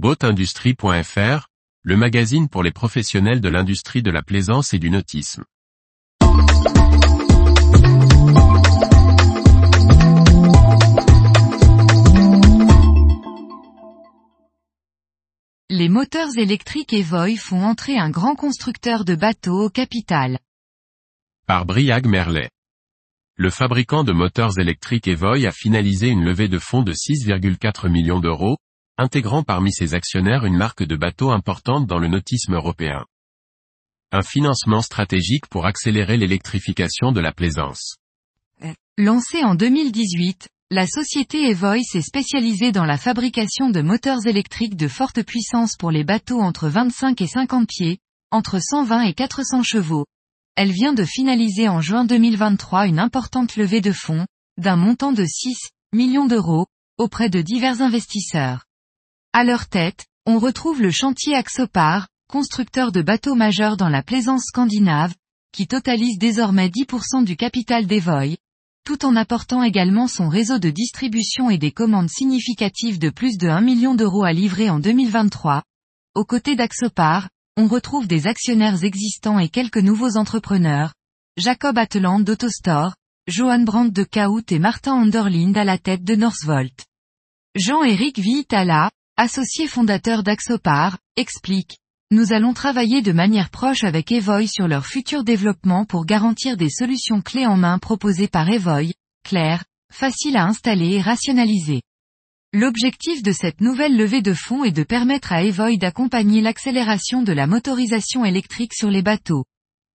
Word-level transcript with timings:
Boatindustrie.fr, 0.00 1.48
le 1.82 1.96
magazine 1.96 2.48
pour 2.48 2.62
les 2.62 2.70
professionnels 2.70 3.40
de 3.40 3.48
l'industrie 3.48 4.00
de 4.00 4.12
la 4.12 4.22
plaisance 4.22 4.72
et 4.72 4.78
du 4.78 4.90
nautisme. 4.90 5.42
Les 15.68 15.88
moteurs 15.88 16.28
électriques 16.38 16.92
Evoy 16.92 17.34
font 17.34 17.64
entrer 17.64 17.98
un 17.98 18.10
grand 18.10 18.36
constructeur 18.36 19.04
de 19.04 19.16
bateaux 19.16 19.64
au 19.64 19.68
capital. 19.68 20.38
Par 21.48 21.66
Briag 21.66 22.06
Merlet. 22.06 22.50
Le 23.34 23.50
fabricant 23.50 24.04
de 24.04 24.12
moteurs 24.12 24.60
électriques 24.60 25.08
Evoy 25.08 25.44
a 25.44 25.50
finalisé 25.50 26.06
une 26.06 26.22
levée 26.22 26.46
de 26.46 26.60
fonds 26.60 26.82
de 26.82 26.92
6,4 26.92 27.88
millions 27.88 28.20
d'euros, 28.20 28.58
intégrant 28.98 29.44
parmi 29.44 29.72
ses 29.72 29.94
actionnaires 29.94 30.44
une 30.44 30.56
marque 30.56 30.82
de 30.82 30.96
bateaux 30.96 31.30
importante 31.30 31.86
dans 31.86 31.98
le 31.98 32.08
nautisme 32.08 32.54
européen. 32.54 33.06
Un 34.10 34.22
financement 34.22 34.82
stratégique 34.82 35.46
pour 35.46 35.66
accélérer 35.66 36.16
l'électrification 36.16 37.12
de 37.12 37.20
la 37.20 37.32
plaisance. 37.32 37.96
Lancée 38.98 39.44
en 39.44 39.54
2018, 39.54 40.48
la 40.70 40.86
société 40.86 41.48
Evoy 41.48 41.82
s'est 41.84 42.02
spécialisée 42.02 42.72
dans 42.72 42.84
la 42.84 42.98
fabrication 42.98 43.70
de 43.70 43.80
moteurs 43.80 44.26
électriques 44.26 44.76
de 44.76 44.88
forte 44.88 45.22
puissance 45.22 45.76
pour 45.78 45.90
les 45.90 46.04
bateaux 46.04 46.40
entre 46.40 46.68
25 46.68 47.20
et 47.22 47.26
50 47.26 47.68
pieds, 47.68 47.98
entre 48.30 48.58
120 48.60 49.02
et 49.02 49.14
400 49.14 49.62
chevaux. 49.62 50.04
Elle 50.56 50.72
vient 50.72 50.92
de 50.92 51.04
finaliser 51.04 51.68
en 51.68 51.80
juin 51.80 52.04
2023 52.04 52.88
une 52.88 52.98
importante 52.98 53.56
levée 53.56 53.80
de 53.80 53.92
fonds, 53.92 54.26
d'un 54.58 54.76
montant 54.76 55.12
de 55.12 55.24
6 55.24 55.56
millions 55.94 56.26
d'euros, 56.26 56.66
auprès 56.98 57.30
de 57.30 57.40
divers 57.40 57.80
investisseurs. 57.80 58.64
À 59.32 59.44
leur 59.44 59.68
tête, 59.68 60.06
on 60.26 60.38
retrouve 60.38 60.80
le 60.80 60.90
chantier 60.90 61.34
Axopar, 61.34 62.08
constructeur 62.28 62.92
de 62.92 63.02
bateaux 63.02 63.34
majeurs 63.34 63.76
dans 63.76 63.88
la 63.88 64.02
plaisance 64.02 64.44
scandinave, 64.46 65.14
qui 65.52 65.66
totalise 65.66 66.18
désormais 66.18 66.68
10% 66.68 67.24
du 67.24 67.36
capital 67.36 67.86
d'Evoy, 67.86 68.36
tout 68.84 69.04
en 69.04 69.16
apportant 69.16 69.62
également 69.62 70.06
son 70.06 70.28
réseau 70.28 70.58
de 70.58 70.70
distribution 70.70 71.50
et 71.50 71.58
des 71.58 71.72
commandes 71.72 72.08
significatives 72.08 72.98
de 72.98 73.10
plus 73.10 73.36
de 73.36 73.48
1 73.48 73.60
million 73.60 73.94
d'euros 73.94 74.24
à 74.24 74.32
livrer 74.32 74.70
en 74.70 74.78
2023. 74.78 75.62
Aux 76.14 76.24
côtés 76.24 76.56
d'Axopar, 76.56 77.28
on 77.58 77.66
retrouve 77.66 78.06
des 78.08 78.26
actionnaires 78.26 78.82
existants 78.82 79.38
et 79.38 79.50
quelques 79.50 79.78
nouveaux 79.78 80.16
entrepreneurs, 80.16 80.94
Jacob 81.36 81.76
Atteland 81.76 82.20
d'Autostore, 82.20 82.94
Johan 83.26 83.60
Brandt 83.60 83.92
de 83.92 84.04
Kaut 84.04 84.50
et 84.52 84.58
Martin 84.58 84.94
Anderlind 84.94 85.56
à 85.56 85.64
la 85.64 85.76
tête 85.76 86.02
de 86.02 86.16
Northvolt. 86.16 86.84
Jean-Éric 87.54 88.18
Viitala, 88.18 88.90
associé 89.18 89.66
fondateur 89.66 90.22
d'Axopar, 90.22 90.96
explique 91.16 91.78
nous 92.10 92.32
allons 92.32 92.54
travailler 92.54 93.02
de 93.02 93.12
manière 93.12 93.50
proche 93.50 93.84
avec 93.84 94.10
Evoy 94.12 94.46
sur 94.48 94.66
leur 94.66 94.86
futur 94.86 95.24
développement 95.24 95.84
pour 95.84 96.06
garantir 96.06 96.56
des 96.56 96.70
solutions 96.70 97.20
clés 97.20 97.44
en 97.44 97.58
main 97.58 97.78
proposées 97.78 98.28
par 98.28 98.48
Evoy, 98.48 98.94
claires, 99.24 99.64
faciles 99.92 100.38
à 100.38 100.46
installer 100.46 100.92
et 100.92 101.02
rationaliser. 101.02 101.82
L'objectif 102.54 103.22
de 103.22 103.32
cette 103.32 103.60
nouvelle 103.60 103.94
levée 103.94 104.22
de 104.22 104.32
fonds 104.32 104.64
est 104.64 104.72
de 104.72 104.84
permettre 104.84 105.34
à 105.34 105.42
Evoy 105.42 105.76
d'accompagner 105.76 106.40
l'accélération 106.40 107.22
de 107.22 107.32
la 107.32 107.46
motorisation 107.46 108.24
électrique 108.24 108.72
sur 108.72 108.88
les 108.88 109.02
bateaux. 109.02 109.44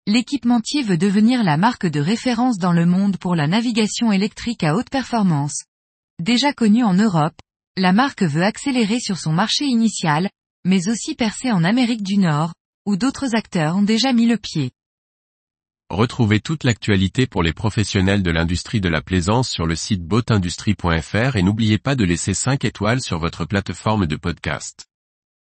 L'équipementier 0.06 0.84
veut 0.84 0.98
devenir 0.98 1.46
la 1.46 1.56
marque 1.56 1.88
de 1.88 2.02
référence 2.02 2.58
dans 2.58 2.74
le 2.74 2.86
monde 2.86 3.16
pour 3.16 3.36
la 3.36 3.48
navigation 3.48 4.12
électrique 4.12 4.66
à 4.66 4.76
haute 4.76 4.90
performance. 4.90 5.64
Déjà 6.20 6.52
connue 6.52 6.84
en 6.84 6.94
Europe, 6.94 7.40
la 7.78 7.94
marque 7.94 8.24
veut 8.24 8.44
accélérer 8.44 9.00
sur 9.00 9.18
son 9.18 9.32
marché 9.32 9.66
initial, 9.66 10.30
mais 10.66 10.90
aussi 10.90 11.16
percer 11.16 11.52
en 11.52 11.64
Amérique 11.64 12.04
du 12.04 12.18
Nord, 12.18 12.54
où 12.86 12.98
d'autres 12.98 13.36
acteurs 13.36 13.78
ont 13.78 13.82
déjà 13.82 14.12
mis 14.12 14.28
le 14.28 14.38
pied. 14.38 14.72
Retrouvez 15.90 16.40
toute 16.40 16.64
l'actualité 16.64 17.28
pour 17.28 17.44
les 17.44 17.54
professionnels 17.54 18.24
de 18.24 18.32
l'industrie 18.32 18.82
de 18.82 18.90
la 18.90 19.02
plaisance 19.02 19.50
sur 19.50 19.66
le 19.66 19.76
site 19.76 20.04
boatindustrie.fr 20.04 21.36
et 21.36 21.44
n'oubliez 21.44 21.78
pas 21.78 21.96
de 21.96 22.06
laisser 22.06 22.34
5 22.34 22.64
étoiles 22.66 23.02
sur 23.02 23.20
votre 23.20 23.46
plateforme 23.46 24.06
de 24.06 24.16
podcast. 24.16 24.91